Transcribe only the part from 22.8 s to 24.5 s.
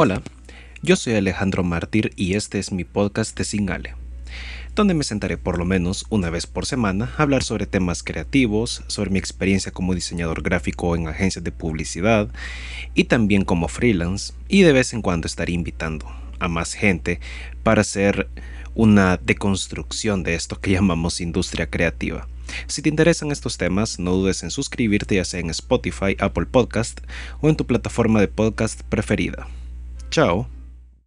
te interesan estos temas, no dudes